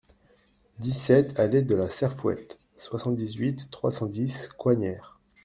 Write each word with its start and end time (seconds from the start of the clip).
dix-sept 0.79 1.37
allée 1.39 1.61
de 1.61 1.75
la 1.75 1.87
Serfouette, 1.87 2.57
soixante-dix-huit, 2.75 3.69
trois 3.69 3.91
cent 3.91 4.07
dix, 4.07 4.47
Coignières 4.57 5.19